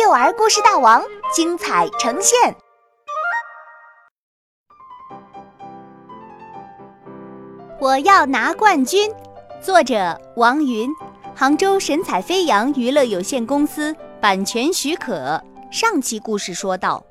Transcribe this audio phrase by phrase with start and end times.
[0.00, 1.02] 幼儿故事大王
[1.34, 2.54] 精彩呈现。
[7.80, 9.12] 我要拿冠军。
[9.60, 10.88] 作者王云，
[11.34, 15.42] 杭州神采飞扬娱乐有限公司版权许可。
[15.68, 17.04] 上期故事说到，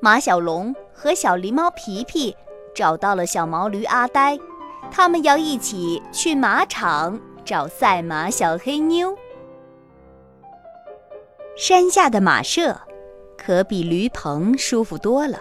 [0.00, 2.36] 马小龙和小狸猫皮皮
[2.74, 4.36] 找到了小毛驴阿呆，
[4.90, 9.16] 他们要一起去马场找赛马小黑妞。
[11.64, 12.76] 山下的马舍
[13.38, 15.38] 可比驴棚舒服多了，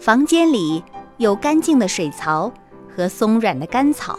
[0.00, 0.82] 房间里
[1.18, 2.50] 有干净的水槽
[2.88, 4.18] 和松软的干草。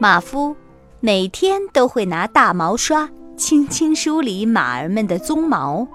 [0.00, 0.56] 马夫
[0.98, 5.86] 每天都会拿大毛刷轻轻梳理马儿们的鬃毛。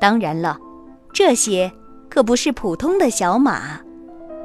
[0.00, 0.56] 当然了，
[1.12, 1.72] 这些
[2.08, 3.80] 可不是普通的小马，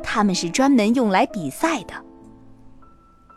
[0.01, 1.93] 它们是专门用来比赛的。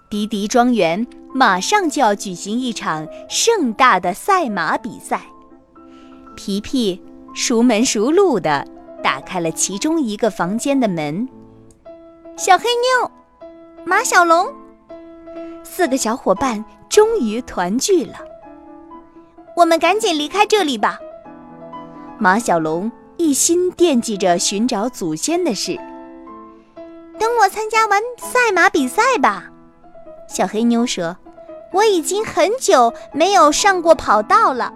[0.08, 5.20] 迪迪庄园马上就要举行一场盛大的赛马比赛。
[6.34, 7.00] 皮皮
[7.34, 8.64] 熟门熟路地
[9.02, 11.28] 打开了其中一个房间的门。
[12.36, 13.10] 小黑妞，
[13.84, 14.52] 马小龙，
[15.62, 18.14] 四个小伙伴终于团聚了。
[19.56, 20.98] 我们赶紧离开这里吧。
[22.18, 25.78] 马小龙一心惦记着寻找祖先的事。
[27.18, 29.50] 等我参加完赛马比赛吧。
[30.28, 31.16] 小黑妞说
[31.72, 34.72] ：“我已经很久没有上过跑道了。”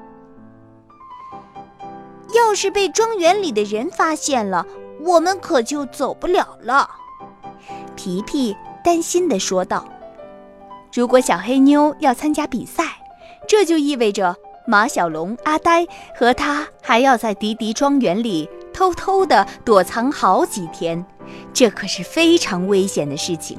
[2.38, 4.64] 要是被庄园里的人发现了，
[5.00, 6.88] 我们可就走不了了。”
[7.96, 9.84] 皮皮担心地说道。
[10.94, 12.84] “如果小黑妞要参加比赛，
[13.46, 14.34] 这就意味着
[14.66, 15.86] 马小龙、阿呆
[16.16, 21.04] 和他还要在迪迪庄园里偷偷地躲藏好几天，
[21.52, 23.58] 这可是非常危险的事情。”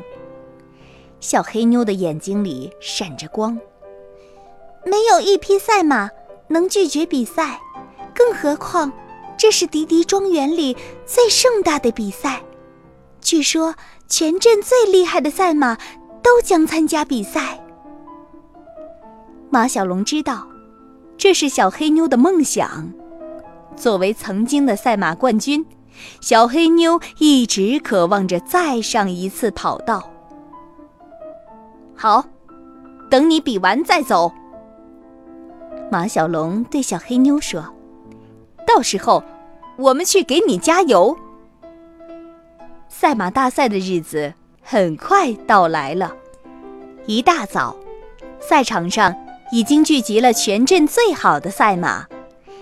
[1.20, 3.60] 小黑妞的眼睛里闪着光。
[4.86, 6.10] 没有一匹赛马
[6.48, 7.60] 能拒绝比赛。
[8.20, 8.92] 更何况，
[9.38, 10.76] 这是迪迪庄园里
[11.06, 12.44] 最盛大的比赛。
[13.22, 13.74] 据说，
[14.10, 15.78] 全镇最厉害的赛马
[16.22, 17.58] 都将参加比赛。
[19.50, 20.46] 马小龙知道，
[21.18, 22.92] 这是小黑妞的梦想。
[23.78, 25.66] 作为曾经的赛马冠军，
[26.20, 30.12] 小黑妞一直渴望着再上一次跑道。
[31.96, 32.26] 好，
[33.10, 34.30] 等你比完再走。
[35.90, 37.64] 马小龙对小黑妞说。
[38.70, 39.24] 到时候，
[39.78, 41.18] 我们去给你加油。
[42.88, 44.32] 赛马大赛的日子
[44.62, 46.16] 很快到来了。
[47.08, 47.76] 一大早，
[48.40, 49.16] 赛场上
[49.52, 52.06] 已经聚集了全镇最好的赛马，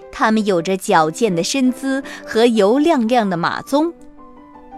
[0.10, 3.92] 它们有着矫健的身姿和油亮亮的马鬃，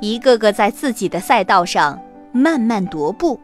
[0.01, 2.01] 一个个在自己的赛道上
[2.31, 3.39] 慢慢踱步。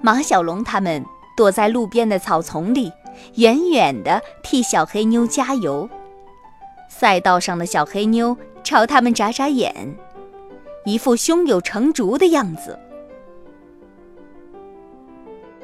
[0.00, 1.04] 马小龙他们
[1.36, 2.90] 躲在路边的草丛里，
[3.34, 5.86] 远远地替小黑妞加油。
[6.98, 9.72] 赛道上的小黑妞朝他们眨眨眼，
[10.84, 12.76] 一副胸有成竹的样子。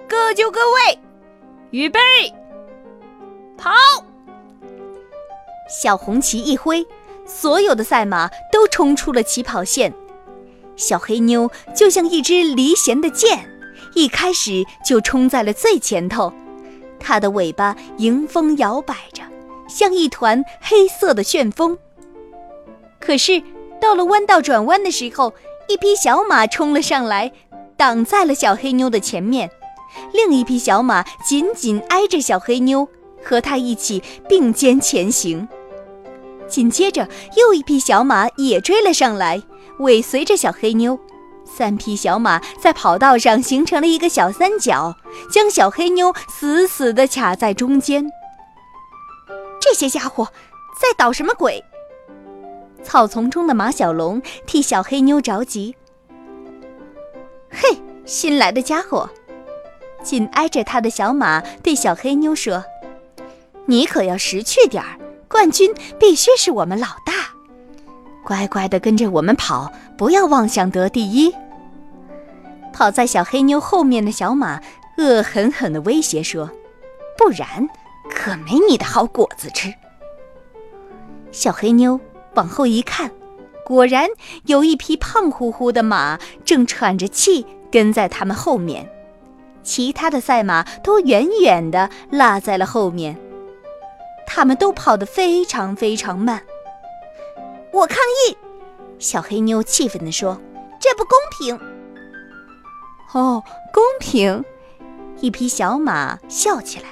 [0.08, 0.96] 各就各位，
[1.72, 1.98] 预备，
[3.56, 3.72] 跑！
[5.68, 6.86] 小红旗一挥，
[7.26, 9.92] 所有的赛马都冲出了起跑线。
[10.76, 13.44] 小黑妞就像一支离弦的箭，
[13.96, 16.32] 一开始就冲在了最前头，
[17.00, 19.13] 它的尾巴迎风摇摆着。
[19.68, 21.78] 像一团黑色的旋风。
[23.00, 23.42] 可是，
[23.80, 25.34] 到了弯道转弯的时候，
[25.68, 27.32] 一匹小马冲了上来，
[27.76, 29.50] 挡在了小黑妞的前面。
[30.12, 32.88] 另一匹小马紧紧挨着小黑妞，
[33.22, 35.46] 和它一起并肩前行。
[36.48, 39.42] 紧接着，又一匹小马也追了上来，
[39.78, 40.98] 尾随着小黑妞。
[41.44, 44.96] 三匹小马在跑道上形成了一个小三角，
[45.30, 48.10] 将小黑妞死死地卡在中间。
[49.74, 50.24] 这些家伙
[50.80, 51.60] 在捣什么鬼？
[52.84, 55.74] 草丛中的马小龙替小黑妞着急。
[57.50, 59.10] 嘿，新来的家伙！
[60.00, 62.64] 紧挨着他的小马对小黑妞说
[63.66, 64.96] ：“你可要识趣点儿，
[65.28, 67.34] 冠军必须是我们老大，
[68.24, 71.34] 乖乖的跟着我们跑，不要妄想得第一。”
[72.72, 74.60] 跑在小黑妞后面的小马
[74.98, 76.48] 恶狠狠地威胁说
[77.18, 77.68] ：“不然。”
[78.10, 79.72] 可没你的好果子吃。
[81.32, 81.98] 小黑妞
[82.34, 83.10] 往后一看，
[83.64, 84.08] 果然
[84.46, 88.88] 有一匹胖乎乎的马正喘着气跟在他们后面，
[89.62, 93.18] 其他的赛马都远远地落在了后面。
[94.26, 96.42] 他们都跑得非常非常慢。
[97.72, 97.98] 我抗
[98.28, 98.36] 议！
[98.98, 100.40] 小黑妞气愤地说
[100.80, 101.58] ：“这不公平！”
[103.12, 103.42] 哦，
[103.72, 104.44] 公平！
[105.20, 106.86] 一匹小马笑起来。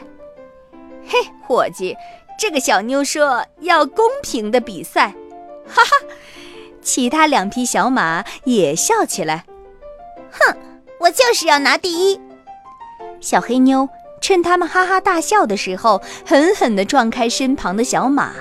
[1.06, 1.96] 嘿，伙计，
[2.38, 5.14] 这个小妞说要公平的比赛，
[5.66, 5.90] 哈哈！
[6.80, 9.44] 其他两匹小马也笑起来，
[10.30, 10.56] 哼，
[10.98, 12.20] 我就是要拿第一。
[13.20, 13.88] 小黑妞
[14.20, 18.32] 趁他们哈哈大笑的时候，狠狠地撞开身旁的小马，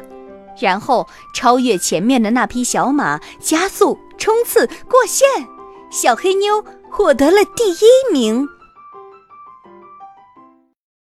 [0.60, 5.28] 然后超越前面的那匹小马，加速冲刺过线。
[5.92, 8.48] 小黑妞获得了第一名。